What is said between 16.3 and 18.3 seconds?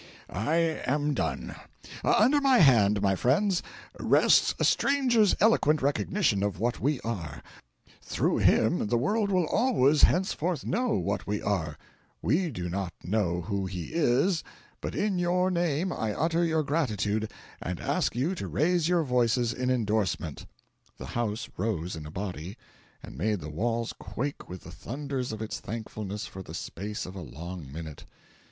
your gratitude, and ask